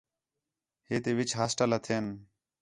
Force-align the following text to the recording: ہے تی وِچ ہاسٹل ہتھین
ہے 0.87 0.95
تی 1.03 1.11
وِچ 1.17 1.29
ہاسٹل 1.39 1.69
ہتھین 1.75 2.05